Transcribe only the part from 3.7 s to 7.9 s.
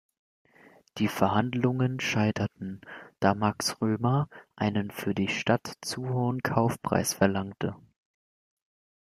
Römer einen für die Stadt zu hohen Kaufpreis verlangte.